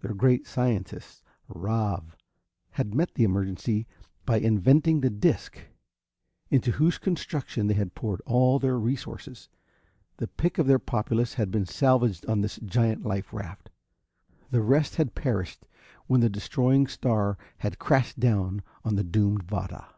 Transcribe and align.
Their 0.00 0.14
great 0.14 0.46
scientist, 0.46 1.22
Ravv, 1.50 2.12
had 2.70 2.94
met 2.94 3.12
the 3.12 3.24
emergency 3.24 3.86
by 4.24 4.38
inventing 4.38 5.02
the 5.02 5.10
disc, 5.10 5.58
into 6.48 6.70
whose 6.70 6.96
construction 6.96 7.66
they 7.66 7.74
had 7.74 7.94
poured 7.94 8.22
all 8.24 8.58
their 8.58 8.78
resources. 8.78 9.50
The 10.16 10.28
pick 10.28 10.56
of 10.56 10.66
their 10.66 10.78
populace 10.78 11.34
had 11.34 11.50
been 11.50 11.66
salvaged 11.66 12.24
on 12.24 12.40
this 12.40 12.58
giant 12.64 13.04
life 13.04 13.34
raft. 13.34 13.68
The 14.50 14.62
rest 14.62 14.96
had 14.96 15.14
perished 15.14 15.66
when 16.06 16.22
that 16.22 16.30
destroying 16.30 16.86
star 16.86 17.36
had 17.58 17.78
crashed 17.78 18.18
down 18.18 18.62
on 18.82 18.94
the 18.94 19.04
doomed 19.04 19.42
Vada. 19.42 19.88